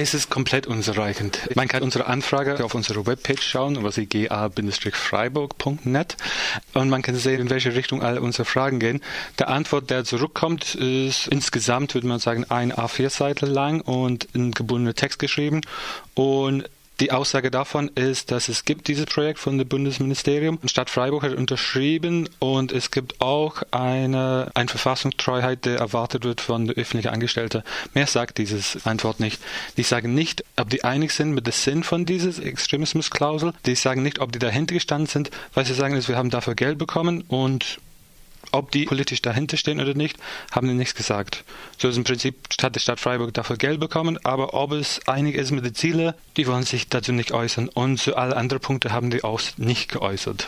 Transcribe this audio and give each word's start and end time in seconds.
Es 0.00 0.14
ist 0.14 0.30
komplett 0.30 0.68
unzureichend. 0.68 1.40
Man 1.56 1.66
kann 1.66 1.82
unsere 1.82 2.06
Anfrage 2.06 2.64
auf 2.64 2.76
unserer 2.76 3.04
Webpage 3.04 3.42
schauen, 3.42 3.84
ist 3.84 3.98
ga-freiburg.net 4.08 6.16
und 6.74 6.88
man 6.88 7.02
kann 7.02 7.16
sehen, 7.16 7.40
in 7.40 7.50
welche 7.50 7.74
Richtung 7.74 8.00
alle 8.00 8.20
unsere 8.20 8.44
Fragen 8.44 8.78
gehen. 8.78 9.00
Der 9.40 9.48
Antwort, 9.48 9.90
der 9.90 10.04
zurückkommt, 10.04 10.76
ist 10.76 11.26
insgesamt, 11.26 11.94
würde 11.94 12.06
man 12.06 12.20
sagen, 12.20 12.44
ein 12.48 12.72
A4-Seite 12.72 13.46
lang 13.46 13.80
und 13.80 14.28
ein 14.36 14.52
gebundener 14.52 14.94
Text 14.94 15.18
geschrieben 15.18 15.62
und 16.14 16.70
die 17.00 17.12
Aussage 17.12 17.50
davon 17.50 17.88
ist, 17.94 18.30
dass 18.30 18.48
es 18.48 18.64
gibt 18.64 18.88
dieses 18.88 19.06
Projekt 19.06 19.38
von 19.38 19.56
dem 19.56 19.68
Bundesministerium. 19.68 20.58
Stadt 20.66 20.90
Freiburg 20.90 21.22
hat 21.22 21.34
unterschrieben 21.34 22.28
und 22.38 22.72
es 22.72 22.90
gibt 22.90 23.20
auch 23.20 23.62
eine, 23.70 24.50
eine 24.54 24.68
Verfassungstreuheit, 24.68 25.64
die 25.64 25.70
erwartet 25.70 26.24
wird 26.24 26.40
von 26.40 26.66
den 26.66 26.76
öffentlichen 26.76 27.08
Angestellten. 27.08 27.62
Mehr 27.94 28.06
sagt 28.06 28.38
dieses 28.38 28.84
Antwort 28.86 29.20
nicht. 29.20 29.40
Die 29.76 29.82
sagen 29.84 30.14
nicht, 30.14 30.44
ob 30.56 30.70
die 30.70 30.84
einig 30.84 31.12
sind 31.12 31.32
mit 31.32 31.46
dem 31.46 31.52
Sinn 31.52 31.84
von 31.84 32.04
dieser 32.04 32.44
Extremismusklausel. 32.44 33.52
Die 33.66 33.74
sagen 33.74 34.02
nicht, 34.02 34.18
ob 34.18 34.32
die 34.32 34.38
dahinter 34.38 34.74
gestanden 34.74 35.06
sind. 35.06 35.30
Was 35.54 35.68
sie 35.68 35.74
sagen 35.74 35.94
ist, 35.94 36.08
wir 36.08 36.16
haben 36.16 36.30
dafür 36.30 36.54
Geld 36.54 36.78
bekommen 36.78 37.22
und 37.22 37.78
ob 38.52 38.70
die 38.70 38.84
politisch 38.84 39.22
dahinter 39.22 39.56
stehen 39.56 39.80
oder 39.80 39.94
nicht, 39.94 40.16
haben 40.52 40.68
die 40.68 40.74
nichts 40.74 40.94
gesagt. 40.94 41.44
So 41.76 41.88
ist 41.88 41.96
im 41.96 42.04
Prinzip 42.04 42.36
hat 42.62 42.76
die 42.76 42.80
Stadt 42.80 43.00
Freiburg 43.00 43.34
dafür 43.34 43.56
Geld 43.56 43.80
bekommen, 43.80 44.18
aber 44.24 44.54
ob 44.54 44.72
es 44.72 45.00
einig 45.06 45.34
ist 45.34 45.50
mit 45.50 45.64
den 45.64 45.74
Zielen, 45.74 46.14
die 46.36 46.46
wollen 46.46 46.62
sich 46.62 46.88
dazu 46.88 47.12
nicht 47.12 47.32
äußern. 47.32 47.68
Und 47.68 47.98
zu 47.98 48.16
allen 48.16 48.32
anderen 48.32 48.62
Punkten 48.62 48.92
haben 48.92 49.10
die 49.10 49.24
auch 49.24 49.40
nicht 49.56 49.90
geäußert. 49.90 50.46